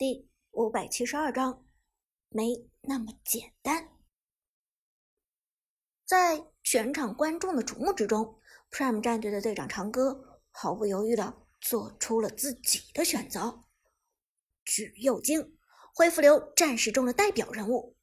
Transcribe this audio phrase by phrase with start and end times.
[0.00, 1.62] 第五百七十二章，
[2.30, 3.90] 没那么简单。
[6.06, 8.40] 在全场观众的瞩目之中
[8.70, 13.60] ，Prime 战队的队长长歌毫不犹豫的做出了自己的选择——
[14.64, 15.54] 橘右京，
[15.94, 17.94] 恢复流战士中的代表人物。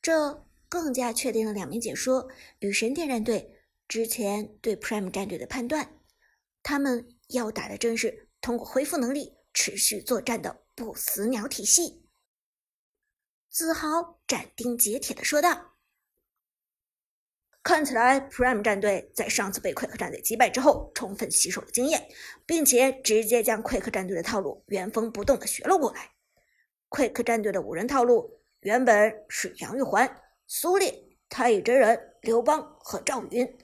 [0.00, 2.28] 这更加确定了两名解说
[2.58, 6.00] 与神殿战队之前对 Prime 战队的判断：
[6.64, 10.61] 他们要打的正是通过恢复能力持续作战的。
[10.74, 12.08] 不死鸟体系，
[13.50, 15.74] 子豪斩钉截铁的说道
[17.62, 22.08] ：“看起来，Prime 战队在上次被 Quick 战队击败之后，充分吸收了经验，
[22.46, 26.10] 并且直接将 Quick 战队的套路原封不动的学了过来。
[26.88, 33.58] Quick 战队的五人套路原本是杨玉环、苏烈、太乙真人、刘邦和赵云，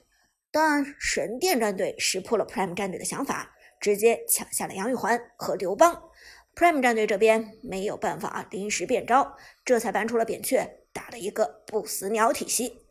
[0.51, 6.03] 但神殿战队识破了 Prime 战队的想法，直接抢下了杨玉环和刘邦。”
[6.59, 12.85] Prime 战队这边没有办法临时变招，这才搬出了扁鹊，打了一个不死鸟体系。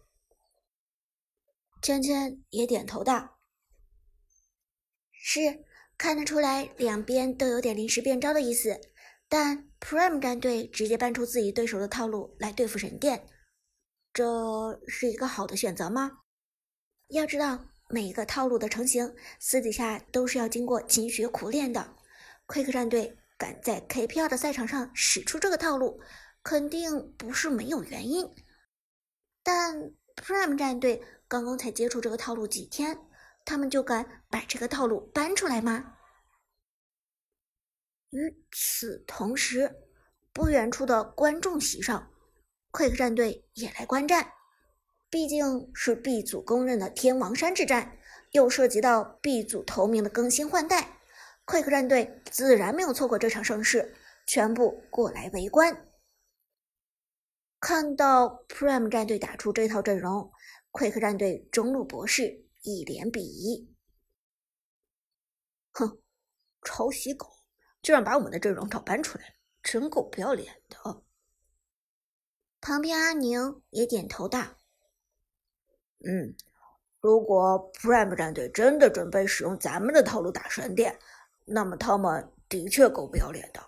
[1.82, 3.40] 圈圈也点头道
[5.12, 5.66] ：“是，
[5.98, 8.80] 看得出来两边都有点临时变招的意思。
[9.28, 13.26] 但 Prime 战队直接搬出自己对手的套路来对付神殿，
[14.14, 16.20] 这是一个好的选择吗？
[17.08, 21.94] 要知道，每一个套路的成型，私底下都是要经过勤学苦练的。
[22.46, 26.00] Quick 战队。”敢在 KPL 的赛场上使出这个套路，
[26.42, 28.28] 肯定不是没有原因。
[29.44, 32.98] 但 Prime 战队刚刚才接触这个套路几天，
[33.44, 35.94] 他们就敢把这个套路搬出来吗？
[38.10, 39.76] 与此同时，
[40.32, 42.10] 不远处的观众席上
[42.72, 44.32] ，Quick 战队也来观战。
[45.10, 47.98] 毕竟是 B 组公认的天王山之战，
[48.32, 50.97] 又涉及到 B 组头名的更新换代。
[51.48, 53.96] Quick 战队自然没有错过这场盛世，
[54.26, 55.88] 全部过来围观。
[57.58, 60.30] 看到 Prime 战队打出这套阵容
[60.72, 63.74] ，Quick 战队中路博士一脸鄙夷
[65.72, 66.02] ：“哼，
[66.60, 67.26] 抄袭狗，
[67.80, 71.02] 居然把我们的阵容照搬出来了，真够不要脸的。”
[72.60, 74.58] 旁边阿宁也点头道
[76.04, 76.36] ：“嗯，
[77.00, 80.94] 如果 Prime 战队真的准备使用咱们的套路打神殿。”
[81.50, 83.60] 那么他们的确够不要脸的，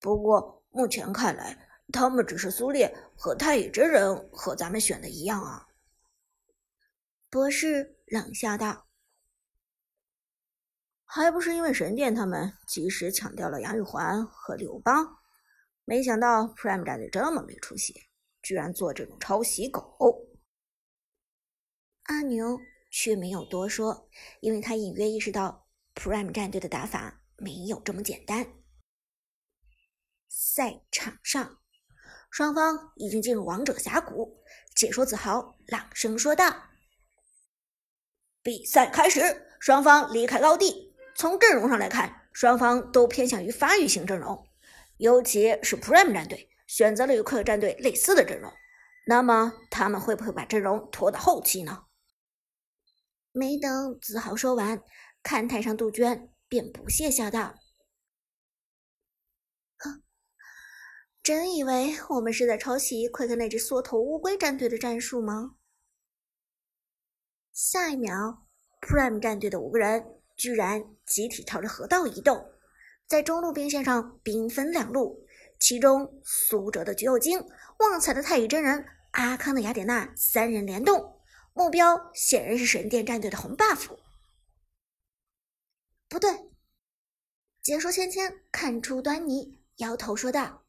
[0.00, 5.66] 不过目前看来，他们只是苏烈和太乙真人和咱们选的一样啊。
[7.30, 8.86] 博士冷笑道
[11.04, 15.18] ：“还不是因为神殿他们及时抢掉了杨玉环和刘邦，
[15.84, 17.94] 没想到 Prime 战队这么没出息，
[18.42, 19.96] 居然做这种抄袭狗。”
[22.04, 22.58] 阿牛
[22.90, 24.08] 却没有多说，
[24.40, 25.66] 因为他隐约意识到。
[25.94, 28.46] Prime 战队的打法没有这么简单。
[30.28, 31.58] 赛场上，
[32.30, 34.42] 双方已经进入王者峡谷。
[34.74, 36.70] 解说子豪朗声说道
[38.42, 40.94] ：“比赛开始，双方离开高地。
[41.16, 44.46] 从阵容上来看，双方都偏向于发育型阵容，
[44.96, 48.50] 尤其是 Prime 战队选择了与 Quick 战队类似的阵容。
[49.06, 51.84] 那么，他们会不会把阵容拖到后期呢？”
[53.32, 54.82] 没等子豪说完。
[55.22, 57.54] 看台上，杜鹃便不屑笑道
[59.78, 60.02] ：“哼，
[61.22, 65.56] 真以为我们是在抄袭 Quick 那只缩头乌龟战队的战术吗？”
[67.52, 68.46] 下一秒
[68.80, 70.02] ，Prime 战队的五个人
[70.36, 72.52] 居然集体朝着河道移动，
[73.06, 75.26] 在中路兵线上兵分两路，
[75.58, 77.38] 其中苏哲的橘右京、
[77.80, 81.20] 旺财的太乙真人、阿康的雅典娜三人联动，
[81.52, 83.99] 目标显然是神殿战队的红 buff。
[86.20, 86.50] 对，
[87.62, 90.64] 解说芊芊看出端倪，摇头说道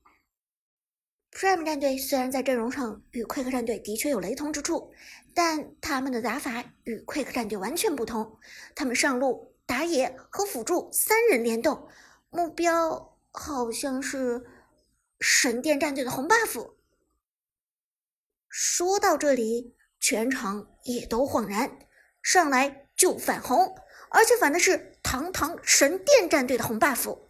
[1.32, 4.94] ：“Prime 战队虽然在阵容上与 Quick 战队的确有雷同之处，
[5.34, 8.40] 但他们的打法与 Quick 战队完全不同。
[8.76, 11.90] 他们上路打野和辅助三人联动，
[12.30, 14.46] 目标好像是
[15.20, 16.76] 神殿战队的红 buff。”
[18.48, 21.80] 说到这里，全场也都恍然，
[22.22, 23.76] 上来就反红。
[24.14, 27.28] 而且反的是堂堂神殿战队的红 buff，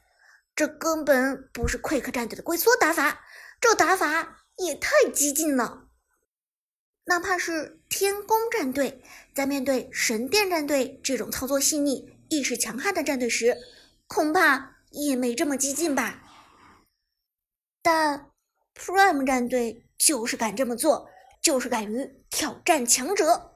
[0.56, 3.22] 这根本不是 Quick 战队的龟缩打法，
[3.60, 5.88] 这打法也太激进了。
[7.06, 9.04] 哪怕是天宫战队
[9.34, 13.58] 在面对神殿战队这种操作细腻、意识强悍的战队时，
[14.08, 16.22] 恐怕也没这么激进吧。
[17.82, 18.32] 但
[18.76, 21.10] Prime 战队就是敢这么做，
[21.42, 23.51] 就是敢于挑战强者。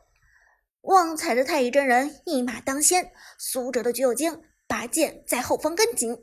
[0.86, 6.16] 旺财的太乙真人一马当先，苏哲的橘右京拔剑在后方跟紧，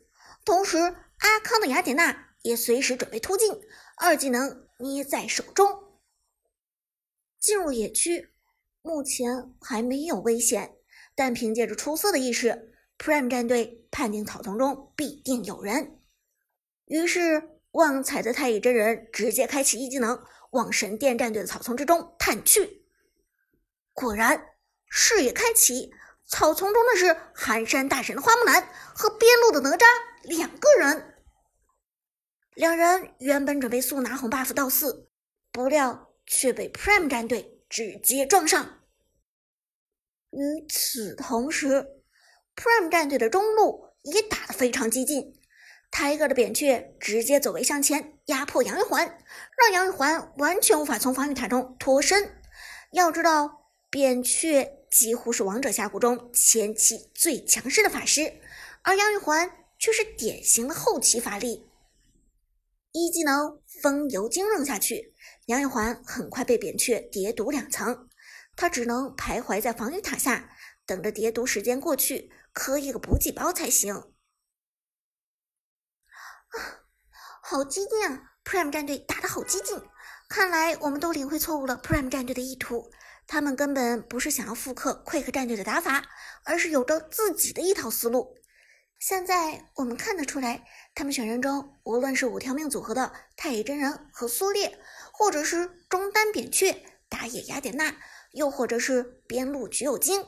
[0.45, 3.53] 同时阿康的雅典娜也随时准备突进，
[3.97, 5.67] 二技能捏在手中。
[7.41, 8.31] 进入野区，
[8.83, 10.77] 目前还没有危险，
[11.17, 15.99] 但凭借着出色的意识，Prime 战队判定草丛中必定有人。
[16.85, 22.87] 于是，旺财的太乙真人直接开启一技能，往神殿战队的草丛之中探去。
[23.93, 24.41] 果然，
[24.95, 25.91] 视野开启，
[26.27, 29.87] 草丛中的是寒山大神的花木兰和边路的哪吒
[30.25, 31.15] 两个人。
[32.55, 35.09] 两人原本准备速拿红 buff 到四，
[35.51, 36.11] 不料。
[36.25, 38.81] 却被 Prime 战队直接撞上。
[40.31, 41.85] 与此同时
[42.55, 45.35] ，Prime 战队的中路也打得非常激进。
[45.91, 49.19] Tiger 的扁鹊直接走位向前，压迫杨玉环，
[49.59, 52.41] 让杨玉环完全无法从防御塔中脱身。
[52.93, 53.62] 要知道，
[53.93, 58.41] 扁鹊几乎是王者峡谷中前期最强势的法师，
[58.81, 61.69] 而杨玉环却是典型的后期法力。
[62.93, 65.15] 一技能风油精扔下去。
[65.45, 68.09] 杨玉环很快被扁鹊叠毒两层，
[68.57, 70.57] 他只能徘徊在防御塔下，
[70.87, 73.95] 等着叠毒时间过去，磕一个补给包才行。
[73.95, 74.09] 啊，
[77.43, 79.79] 好激进啊！Prime 战队打得好激进，
[80.31, 82.91] 看来我们都领会错误了 Prime 战队的意图，
[83.33, 86.05] 他们根本不是想要复刻 Quick 战队的打法，
[86.45, 88.37] 而是有着自己的一套思路。
[88.99, 94.79] 现在我们看得出来，他们选人中，无论是五条命组合的太乙真人和苏烈。
[95.15, 97.97] 或者是中单扁鹊、打野雅典娜，
[98.33, 100.27] 又或者是边路橘右京，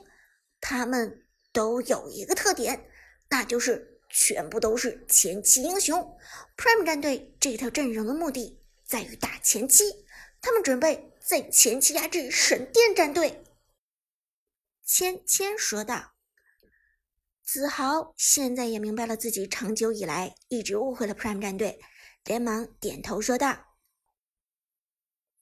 [0.63, 2.87] 他们都有一个特点，
[3.29, 6.17] 那就是全部都是前期英雄。
[6.57, 10.07] Prime 战队这套阵容的目的在于打前期，
[10.41, 13.43] 他们准备在前期压制神殿战队。
[14.85, 16.13] 芊芊说道。
[17.43, 21.81] 子豪现在也明白了自己长久以来一直误会了 Prime 战队，
[22.25, 23.77] 连忙点头说道。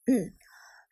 [0.05, 0.35] 嗯，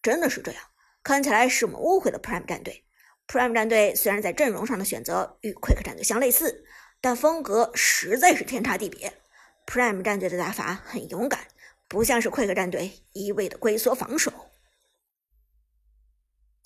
[0.02, 0.64] 真的是这样。
[1.04, 2.86] 看起来是我们误会了 Prime 战队。
[3.28, 6.66] Prime 战队虽然在阵容上的选择与 Quick 战队相类似，
[7.00, 9.22] 但风格实在是天差地别。
[9.66, 11.48] Prime 战队的打法很勇敢，
[11.88, 14.51] 不像是 Quick 战队一味的龟缩防守。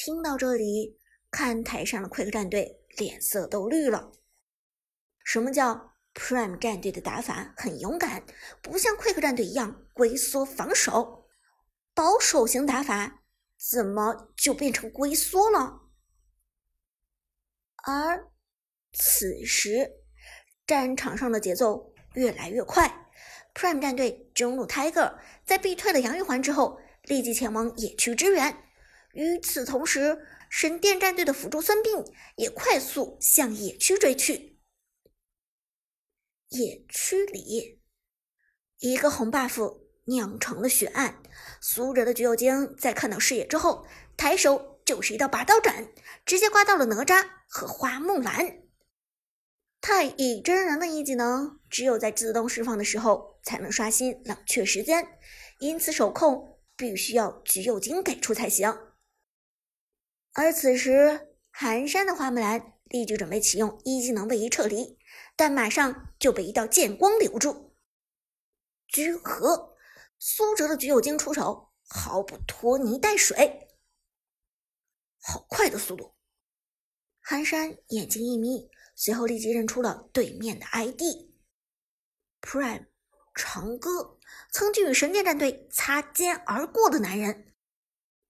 [0.06, 1.00] 听到这里，
[1.32, 4.12] 看台上的 Quick 战队脸色都绿了。
[5.24, 8.24] 什么叫 Prime 战队的打法很勇敢，
[8.62, 11.28] 不像 Quick 战队一样龟缩防守？
[11.96, 13.24] 保守型打法
[13.58, 15.82] 怎么就变成龟缩了？
[17.78, 18.30] 而
[18.94, 19.92] 此时
[20.68, 23.10] 战场上的节奏越来越快
[23.56, 28.65] ，Prime 战队中路 Tiger 在逼退了杨玉环之后，立即前往野区支援。
[29.16, 34.60] 与此同时，神殿战队的辅助孙膑也快速向野区追去。
[36.50, 37.82] 野区里，
[38.78, 39.80] 一个红 buff。
[40.08, 41.24] 酿成了血案，
[41.60, 45.92] 苏哲的橘右京在看到视野之后，抬手就是一道拔刀斩，
[46.24, 48.60] 直接刮到了哪吒和花木兰。
[49.82, 55.08] 太乙真人的一技能只有在自动释放的时候才能刷新冷却时间，
[55.58, 58.85] 因此手控必须要橘右京给出才行。
[60.38, 65.00] 而此时寒山的花木兰立即准备启用一技能位移撤离，
[65.38, 67.74] 但马上就被一道剑光留住，
[68.88, 69.78] 居合。
[70.20, 73.70] 苏哲的橘右京出手，毫不拖泥带水，
[75.22, 76.16] 好快的速度！
[77.22, 82.88] 寒山眼睛一眯，随后立即认出了对面的 ID，Prime
[83.34, 84.20] 长歌，
[84.52, 87.55] 曾经与神剑战队擦肩而过的男人，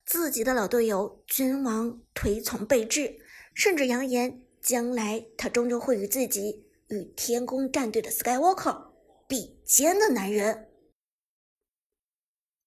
[0.05, 3.19] 自己的老队友君王推崇备至，
[3.55, 8.91] 甚至扬言将来他终究会与自己与天宫战队的 Skywalker
[9.27, 10.69] 比肩的男人。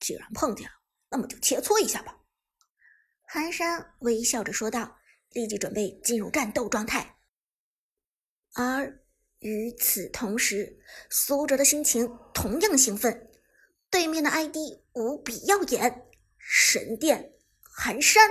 [0.00, 0.73] 既然碰见了，
[1.11, 2.18] 那么就切磋一下吧。”
[3.23, 4.99] 寒山微笑着说道，
[5.33, 7.18] 立即准备进入战斗状态。
[8.54, 9.00] 而
[9.38, 10.80] 与此同时，
[11.11, 13.30] 苏哲的心情同样兴奋。
[13.90, 14.57] 对面的 ID
[14.95, 16.08] 无比耀眼，
[16.50, 18.31] 神殿寒山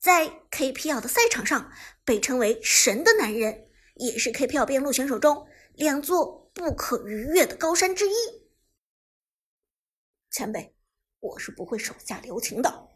[0.00, 1.72] 在 KPL 的赛场上
[2.04, 8.12] 被称为“神的男人”，也是 KPL 边路选手中两座不可逾越的高山之一。
[10.30, 10.74] 前辈。
[11.20, 12.90] 我是不会手下留情的。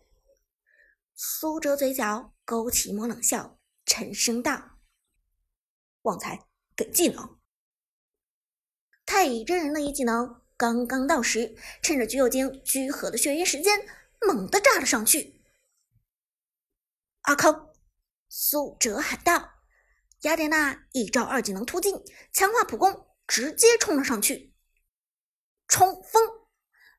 [1.14, 4.78] 苏哲嘴角勾起一抹冷笑，沉声道
[6.02, 6.46] ：“旺财，
[6.76, 7.38] 给技能。”
[9.06, 13.80] 太乙真人的一技能刚刚到时，趁着橘右京居合的血晕时间，
[14.26, 15.42] 猛地炸了上去。
[17.22, 17.70] 阿康，
[18.28, 19.50] 苏哲喊道
[20.22, 21.94] ：“雅典娜一招二技能突进，
[22.32, 24.54] 强化普攻，直接冲了上去。”
[25.68, 26.22] 冲锋。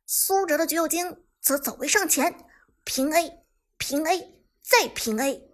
[0.05, 2.45] 苏哲的橘右京则走位上前，
[2.83, 3.45] 平 A，
[3.77, 5.49] 平 A，再平 A。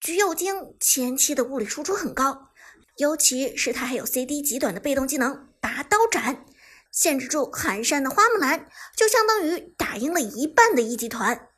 [0.00, 2.50] 橘右京前期的物理输出很高，
[2.96, 6.44] 尤其是他还有 CD 极短的被动技能拔刀斩，
[6.92, 11.48] 限制住寒山的花木兰，就相当于打赢了一半的一级团。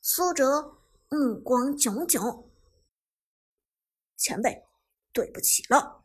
[0.00, 0.78] 苏哲
[1.08, 2.50] 目光炯炯，
[4.16, 4.64] 前辈，
[5.12, 5.97] 对不起了。